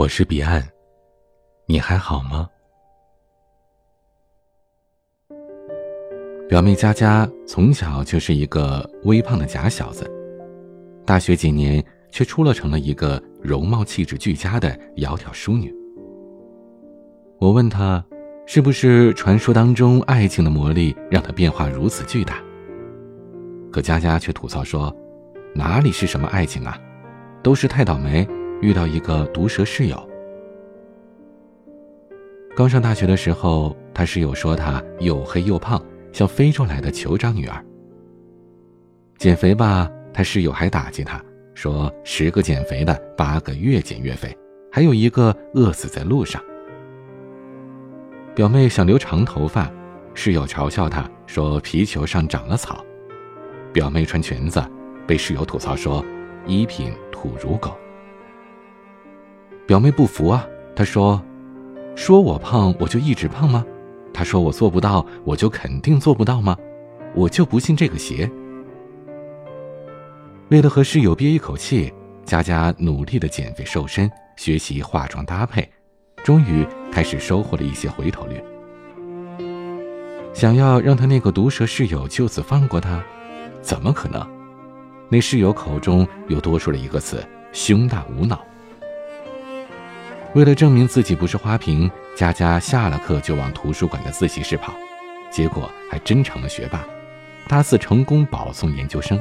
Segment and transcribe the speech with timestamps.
[0.00, 0.66] 我是彼岸，
[1.66, 2.48] 你还好吗？
[6.48, 10.10] 表妹佳佳从小就是一个微胖的假小子，
[11.04, 15.70] 大学几年却出落成了一个容貌气质俱佳的窈窕淑女。
[17.38, 18.02] 我问她，
[18.46, 22.42] 是不是传说当中爱情的魔力让她变化如此巨大？
[23.70, 24.96] 可佳佳却吐槽说
[25.54, 26.80] ：“哪里是什么爱情啊，
[27.42, 28.26] 都是太倒霉。”
[28.60, 30.08] 遇到一个毒舌室友。
[32.56, 37.64] 刚上大学的时候，他室友说他又黑又胖，像非洲来的酋长女儿。
[39.16, 41.22] 减肥吧，他室友还打击他，
[41.54, 44.36] 说十个减肥的，八个越减越肥，
[44.70, 46.42] 还有一个饿死在路上。
[48.34, 49.70] 表妹想留长头发，
[50.14, 52.84] 室友嘲笑她说皮球上长了草。
[53.72, 54.62] 表妹穿裙子，
[55.06, 56.04] 被室友吐槽说
[56.46, 57.76] 衣品土如狗。
[59.70, 61.22] 表妹不服啊，她说
[61.94, 63.64] ：“说我胖，我就一直胖吗？
[64.12, 66.56] 她说我做不到，我就肯定做不到吗？
[67.14, 68.28] 我就不信这个邪。”
[70.50, 75.70] 为了和室友憋一口气，佳佳努力的减肥瘦身，学习化妆搭配，
[76.24, 78.42] 终于开始收获了一些回头率。
[80.34, 83.00] 想要让他那个毒舌室友就此放过他，
[83.62, 84.28] 怎么可能？
[85.08, 88.44] 那室友口中又多出了一个词：胸大无脑。
[90.32, 94.72] 为了证明自己不是花瓶，佳佳下了课就往图书馆的自习室跑，
[95.28, 96.84] 结果还真成了学霸，
[97.48, 99.20] 大四成功保送研究生。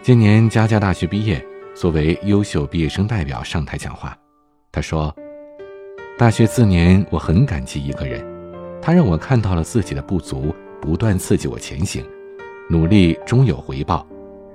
[0.00, 1.44] 今年佳佳大学毕业，
[1.74, 4.16] 作为优秀毕业生代表上台讲话，
[4.70, 5.12] 她说
[6.16, 8.24] ：“大学四年，我很感激一个人，
[8.80, 12.04] 他让我看到了自己的不足，不断刺激我前行，
[12.68, 14.06] 努力终有回报，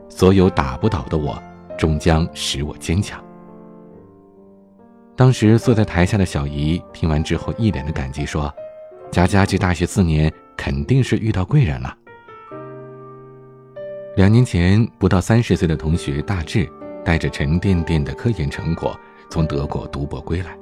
[0.08, 1.38] 所有打不倒的我，
[1.78, 3.22] 终将使我坚强。”
[5.16, 8.54] 当时坐在台下的小姨听完之后，一脸的感激说
[9.10, 11.96] ：“佳佳这大学四年肯定是遇到贵人了。”
[14.18, 16.70] 两年前，不到三十岁的同学大志，
[17.04, 18.98] 带着沉甸甸的科研成果
[19.30, 20.58] 从德国读博归来，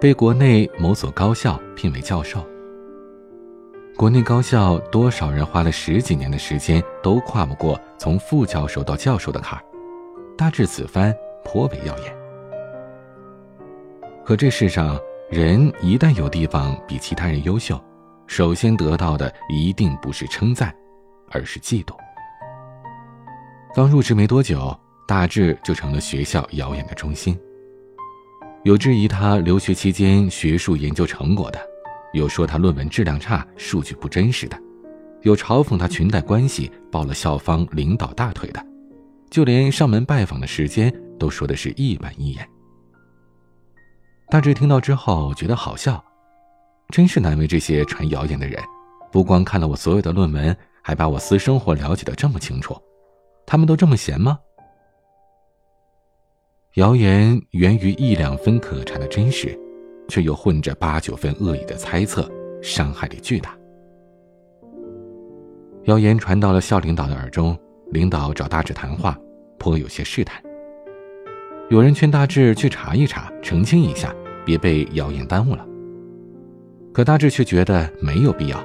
[0.00, 2.44] 被国内某所高校聘为教授。
[3.96, 9.64] 国内高校多少人花了十几年的时间都跨不过从副教授到教授的坎儿，
[10.36, 12.13] 大志此番颇为耀眼。
[14.24, 14.98] 可这世上，
[15.30, 17.78] 人一旦有地方比其他人优秀，
[18.26, 20.74] 首先得到的一定不是称赞，
[21.30, 21.94] 而是嫉妒。
[23.74, 24.74] 刚入职没多久，
[25.06, 27.38] 大志就成了学校谣言的中心。
[28.62, 31.60] 有质疑他留学期间学术研究成果的，
[32.14, 34.58] 有说他论文质量差、数据不真实的，
[35.20, 38.66] 有嘲讽他裙带关系抱了校方领导大腿的，
[39.28, 42.48] 就连上门拜访的时间都说的是一板一眼。
[44.30, 46.02] 大志听到之后觉得好笑，
[46.88, 48.60] 真是难为这些传谣言的人，
[49.12, 52.76] 不光看了我所有的论文，还把我私生活了解的这么清楚，
[53.46, 54.38] 他们都这么闲吗？
[56.74, 59.56] 谣言源于一两分可查的真实，
[60.08, 62.28] 却又混着八九分恶意的猜测，
[62.60, 63.56] 伤害力巨大。
[65.84, 67.56] 谣言传到了校领导的耳中，
[67.92, 69.16] 领导找大志谈话，
[69.58, 70.42] 颇有些试探。
[71.70, 74.14] 有人劝大志去查一查，澄清一下。
[74.44, 75.66] 别被谣言耽误了。
[76.92, 78.62] 可大志却觉得没有必要，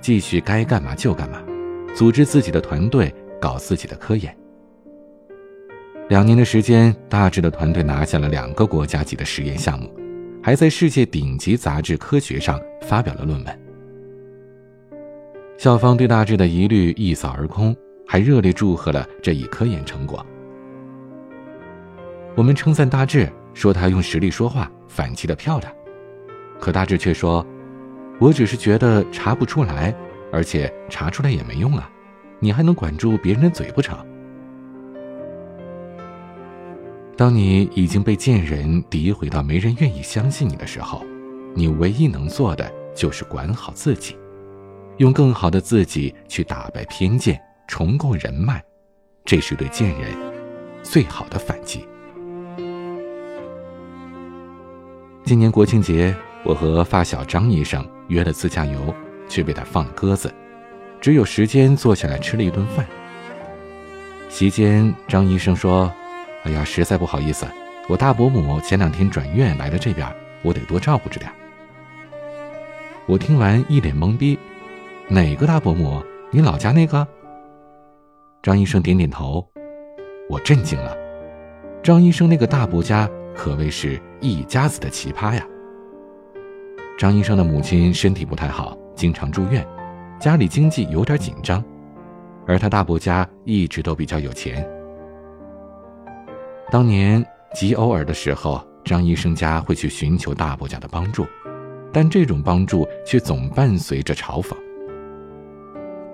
[0.00, 1.40] 继续该干嘛就干嘛，
[1.94, 4.36] 组织自己的团队，搞自己的科研。
[6.08, 9.88] 两年的时间，大志的团队拿下了两个国家级的实验项目，
[10.42, 13.60] 还在世界顶级杂志《科学》上发表了论文。
[15.56, 20.26] 校方对大志的疑虑一扫而空，还热烈祝贺了这一科研成果。
[22.36, 23.30] 我们称赞大志。
[23.52, 25.72] 说他用实力说话，反击的漂亮，
[26.60, 27.44] 可大志却说
[28.20, 29.92] ：“我只是觉得查不出来，
[30.32, 31.90] 而且查出来也没用啊，
[32.38, 33.98] 你还能管住别人的嘴不成？”
[37.16, 41.04] 当你已经被贱人诋毁到没人愿意相信你的时候，
[41.52, 44.16] 你唯一能做的就是管好自己，
[44.98, 48.62] 用更好的自己去打败偏见，重构人脉，
[49.24, 50.12] 这是对贱人
[50.84, 51.84] 最好的反击。
[55.30, 56.12] 今年国庆节，
[56.42, 58.92] 我和发小张医生约了自驾游，
[59.28, 60.28] 却被他放了鸽子，
[61.00, 62.84] 只有时间坐下来吃了一顿饭。
[64.28, 65.88] 席间，张医生说
[66.42, 67.46] ：“哎呀，实在不好意思，
[67.88, 70.12] 我大伯母前两天转院来了这边，
[70.42, 71.30] 我得多照顾着点。”
[73.06, 74.36] 我听完一脸懵逼
[75.06, 76.02] ：“哪个大伯母？
[76.32, 77.06] 你老家那个？”
[78.42, 79.48] 张医生点点头，
[80.28, 80.96] 我震惊了。
[81.84, 83.08] 张医生那个大伯家。
[83.40, 85.42] 可谓是一家子的奇葩呀。
[86.98, 89.66] 张医生的母亲身体不太好，经常住院，
[90.20, 91.64] 家里经济有点紧张，
[92.46, 94.68] 而他大伯家一直都比较有钱。
[96.70, 101.26] 当年极偶尔的时候，张医生家会去寻求大伯家的帮助，
[101.90, 104.54] 但这种帮助却总伴随着嘲讽。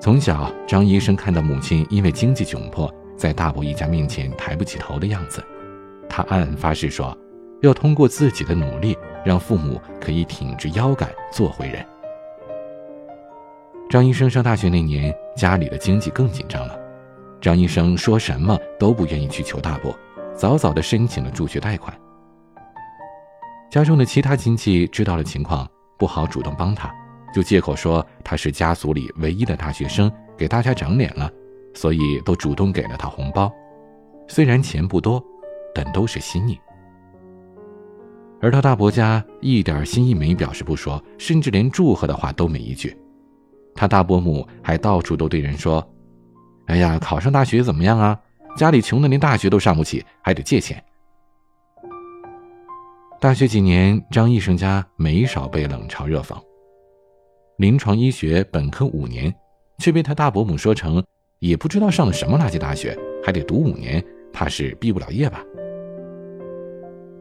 [0.01, 5.43] 从小，张医生看到母亲因为经济窘迫，在大伯一家面前抬不起头的样子，
[6.17, 7.15] 他暗暗发誓说，
[7.61, 11.85] 要通过自己的努力，让父母可以挺直腰杆做回人。
[13.91, 16.75] 张医生上大学那年，家里的经济更紧张了，
[17.39, 19.95] 张医生说什么都不愿意去求大伯，
[20.35, 21.95] 早早的申请了助学贷款。
[23.71, 25.69] 家中的其他亲戚知道了情况，
[25.99, 26.91] 不好主动帮他。
[27.35, 31.31] 就借口说他是家族里唯一的大学生，给大家长脸了，
[31.75, 33.53] 所以都主动给了他红包，
[34.27, 35.23] 虽然钱不多，
[35.77, 36.59] 但都是心意。
[38.41, 42.97] 而他大伯家一点心意没表示不说，甚至连祝贺的话都没一句。
[43.75, 45.87] 他大伯母还到处都对人说
[46.69, 48.19] ：“哎呀，考上大学怎么样啊？
[48.57, 50.83] 家里穷的连大学都上不起，还得借钱。”
[53.21, 56.35] 大学几年，张医生家没少被冷嘲热讽。
[57.59, 59.35] 临床医学本科五年，
[59.79, 61.05] 却被他大伯母说成
[61.39, 65.43] 也不知道上了什么垃圾大学，还得读五年，怕是毕不了业吧。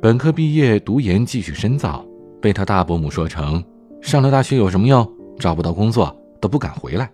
[0.06, 2.06] 本科毕业读研继续深造，
[2.40, 3.66] 被他大伯母说成
[4.04, 7.12] 上了大学有什么用，找不到工作都不敢回来。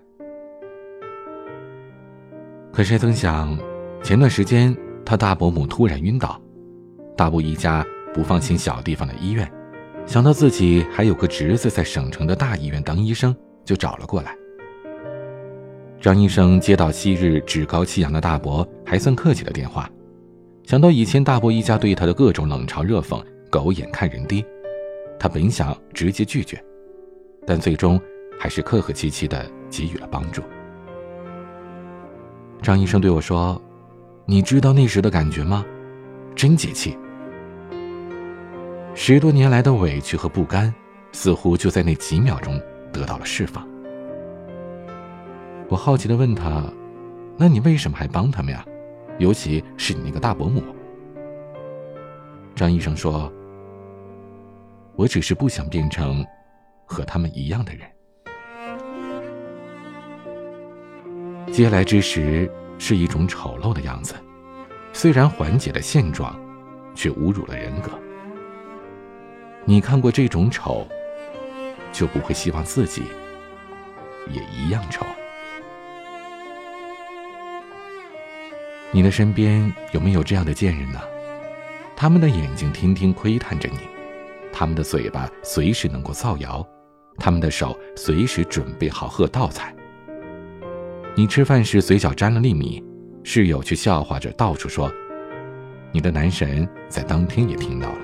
[2.70, 3.58] 可谁曾想，
[4.04, 6.38] 前段时间他大伯母突然晕倒，
[7.16, 7.82] 大伯一家
[8.14, 9.50] 不放心小地方的医院。
[10.06, 13.34] 想到自己还有个侄子在省城的大医院当医生，
[13.64, 14.36] 就找了过来。
[16.02, 19.90] 张医生接到昔日趾高气扬的大伯还算客气的电话，
[20.63, 24.46] 想到以前大伯一家对他的各种冷嘲热讽、狗眼看人低，
[25.19, 26.63] 他本想直接拒绝，
[27.46, 28.00] 但最终
[28.40, 30.42] 还是客客气气的给予了帮助。
[32.62, 33.62] 张医生对我说
[34.25, 35.66] ：“你知道那时的感觉吗？
[36.36, 36.98] 真解气。”
[38.94, 40.74] 十多年来的委屈和不甘，
[41.12, 42.62] 似乎就在那几秒钟
[42.94, 43.68] 得到了释放。
[45.68, 46.64] 我好奇的问他
[47.36, 48.64] ：“那你为什么还帮他们呀？
[49.21, 50.63] 尤其是你那个大伯母？”
[52.56, 53.31] 张医生说
[54.97, 56.25] ：“我只是不想变成
[56.85, 57.88] 和他们一样的人。”
[61.53, 64.15] 嗟来之时是一种丑陋的样子，
[64.91, 66.35] 虽然缓解了现状，
[66.95, 67.91] 却侮辱了人格。
[69.65, 70.88] 你看过这种丑，
[71.91, 73.03] 就不会希望自己
[74.31, 75.06] 也一样丑。
[78.94, 81.00] 你的身边有没有这样的贱人呢？
[81.96, 83.78] 他们的眼睛天天窥探着你，
[84.52, 86.66] 他们的嘴巴随时能够造谣，
[87.18, 89.74] 他们的手随时准备好喝倒彩。
[91.16, 92.84] 你吃饭时嘴角沾了粒米，
[93.24, 94.92] 室友却笑话着到处说，
[95.94, 98.00] 你的男神在当天也听到了。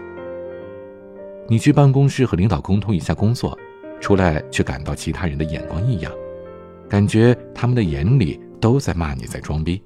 [1.50, 3.58] 你去办公室和领导沟通一下工作，
[4.00, 6.10] 出来却感到其他人的眼光异样，
[6.88, 9.82] 感觉他们的眼里都在骂你在装逼。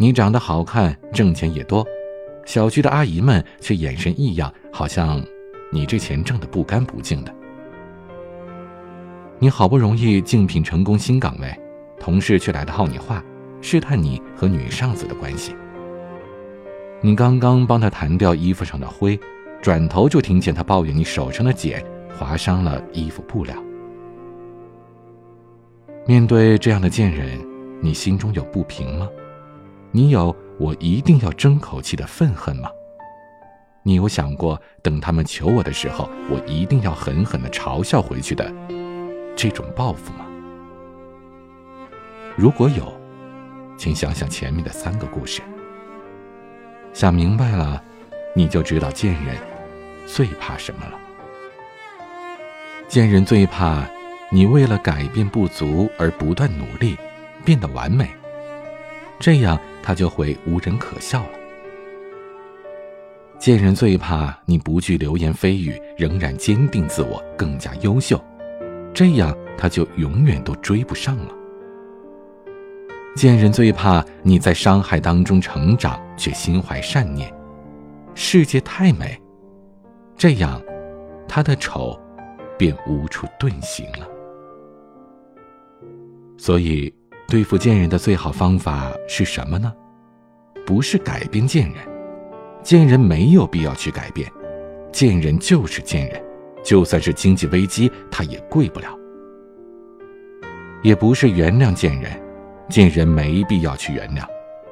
[0.00, 1.86] 你长得好看，挣钱也多，
[2.46, 5.22] 小区的阿姨们却眼神异样，好像
[5.70, 7.30] 你这钱挣得不干不净的。
[9.38, 11.54] 你好不容易竞聘成功新岗位，
[11.98, 13.22] 同事却来的耗你话，
[13.60, 15.54] 试探你和女上司的关系。
[17.02, 19.20] 你刚刚帮他弹掉衣服上的灰。
[19.60, 21.84] 转头就听见他抱怨你手上的茧
[22.18, 23.54] 划伤了衣服布料。
[26.06, 27.38] 面对这样的贱人，
[27.82, 29.06] 你心中有不平吗？
[29.92, 32.70] 你有我一定要争口气的愤恨吗？
[33.82, 38.52] 你有想过等他们求我的时候，我一定要狠狠的嘲笑回去的
[39.34, 40.26] 这种报复吗？
[42.36, 42.92] 如果有，
[43.76, 45.42] 请想想前面的三个故事。
[46.92, 47.82] 想明白了，
[48.34, 49.36] 你就知道贱人。
[50.06, 50.98] 最怕什么了？
[52.88, 53.84] 贱人最怕
[54.30, 56.96] 你为了改变不足而不断努力，
[57.44, 58.10] 变得完美，
[59.20, 61.38] 这样他就会无人可笑了。
[63.38, 68.22] 贱人最怕你不惧流言蜚语，仍然坚定自我，更加优秀，
[68.92, 71.34] 这样他就永远都追不上了。
[73.16, 77.32] 贱人最怕你在伤害当中成长，却心怀善念，
[78.14, 79.18] 世界太美。
[80.16, 80.62] 这样，
[81.26, 81.98] 他的丑
[82.58, 84.06] 便无处遁形了。
[86.36, 86.92] 所以，
[87.30, 89.72] 对付贱人的最好方法是什么呢？
[90.66, 91.76] 不是改变贱人，
[92.60, 94.28] 贱人没有必要去改变，
[94.92, 96.20] 贱人就是贱人，
[96.64, 98.88] 就算是经济危机，他也跪不了。
[100.82, 102.10] 也不是原谅贱人，
[102.68, 104.26] 贱人没必要去原谅，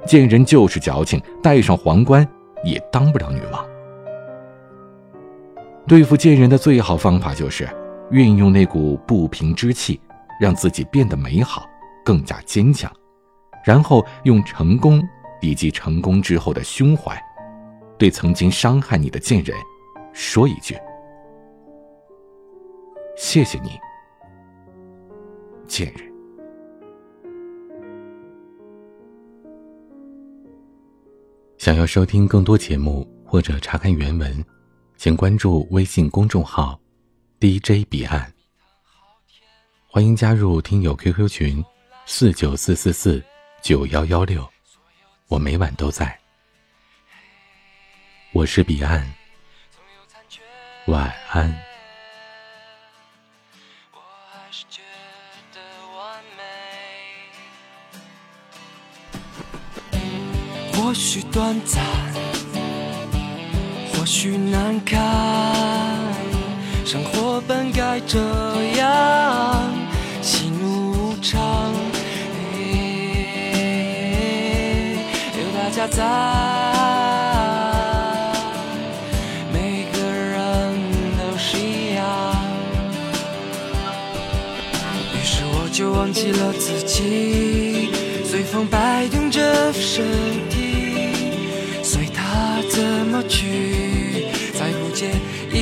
[0.05, 2.27] 贱人就是矫情，戴上皇冠
[2.65, 3.65] 也当不了女王。
[5.87, 7.69] 对付贱人的最好方法就是
[8.11, 10.01] 运用那股不平之气，
[10.41, 11.68] 让自己变得美好，
[12.09, 12.91] 更加坚强，
[13.63, 15.07] 然后用成功
[15.43, 17.23] 以及成功之后的胸怀。
[17.99, 19.55] 对曾经伤害你的贱人，
[20.15, 20.75] 说一句
[23.15, 23.73] ：“谢谢你，
[25.67, 26.11] 贱人。”
[31.59, 34.43] 想要收听更多节目或者查看原文，
[34.97, 36.81] 请关注微信公众号
[37.39, 38.33] “DJ 彼岸”。
[39.87, 41.63] 欢迎加入听友 QQ 群：
[42.11, 43.23] 四九四四四
[43.61, 44.49] 九幺幺六，
[45.29, 46.19] 我每晚都在。
[48.33, 49.07] 我是彼岸，
[50.87, 51.55] 晚安。
[60.73, 61.85] 或许短暂，
[63.93, 64.99] 或许难堪，
[66.87, 68.19] 生活本该这
[68.79, 69.71] 样，
[70.23, 71.75] 喜怒无常，
[75.99, 76.05] 在，
[79.53, 80.39] 每个人
[81.19, 81.57] 都一
[81.97, 82.01] 样。
[85.13, 85.55] 于是我。
[85.71, 87.91] 就忘记了自己，
[88.25, 90.05] 随风摆动着身
[90.49, 91.13] 体，
[91.85, 94.27] 随他怎么去，
[94.59, 95.11] 再不介
[95.53, 95.57] 意。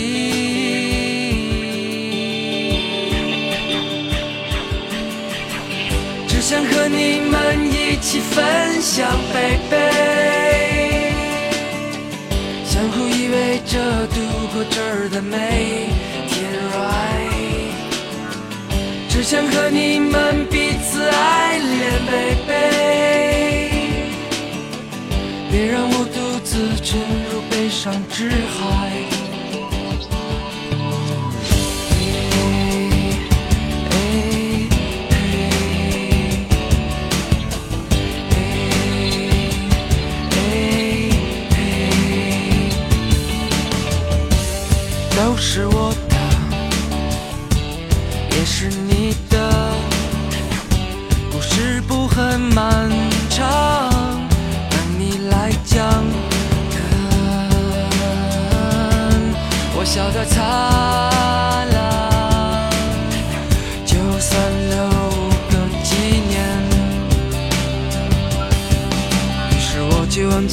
[6.26, 10.25] 只想和你们一起分享，baby，
[13.56, 14.20] 陪着度
[14.52, 15.88] 过这儿的每
[16.28, 17.72] 天，right。
[19.08, 22.52] 只想和你们彼此爱恋，baby，
[25.50, 27.00] 别让我独自沉
[27.32, 29.15] 入悲伤之海。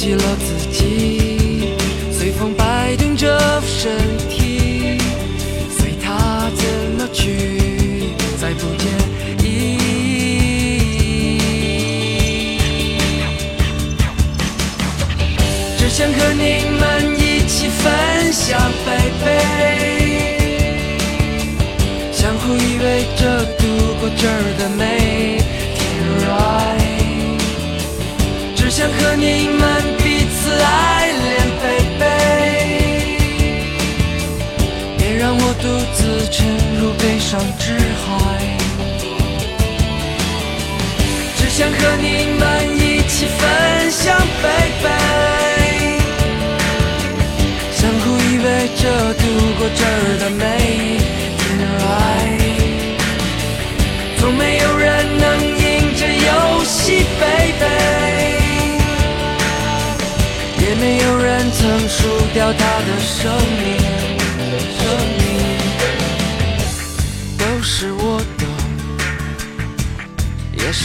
[0.04, 1.72] 我就忘记了自己，
[2.12, 3.90] 随风摆动着身
[4.28, 4.98] 体，
[5.70, 6.66] 随它怎
[6.98, 8.84] 么去，再不见。
[15.96, 16.42] 想和你
[16.80, 16.82] 们
[17.20, 19.28] 一起分享，baby，
[22.12, 23.62] 相互依偎着度
[24.00, 24.82] 过这儿的每
[25.76, 25.84] 天。
[28.56, 29.63] 只想和你们
[37.34, 38.06] 入悲伤之海。
[41.36, 42.06] 只想和你
[42.38, 42.42] 们
[42.78, 44.92] 一起分享，baby。
[48.44, 48.82] 陪着
[49.14, 49.22] 度
[49.58, 49.88] 过这儿
[50.20, 51.00] 的每一
[51.38, 51.42] 天
[51.80, 52.42] ，right，
[54.18, 54.84] 从没有人
[55.18, 55.62] 能赢
[55.96, 56.28] 这游
[56.64, 57.64] 戏，baby，
[60.60, 61.96] 也没有人曾输
[62.34, 63.64] 掉他的生命，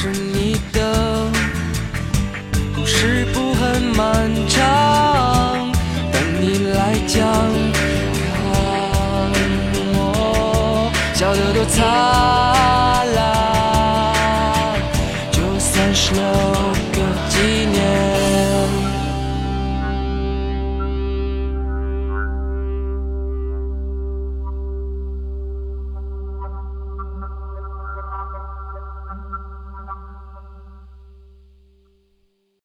[0.01, 1.27] 是你的，
[2.73, 5.69] 故事不很漫长。
[6.09, 7.27] 等你来讲，
[9.91, 12.38] 我笑得多灿